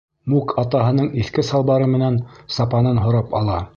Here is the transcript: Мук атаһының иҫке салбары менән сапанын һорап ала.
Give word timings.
Мук 0.33 0.53
атаһының 0.61 1.11
иҫке 1.23 1.45
салбары 1.49 1.91
менән 1.93 2.17
сапанын 2.57 3.03
һорап 3.05 3.37
ала. 3.43 3.61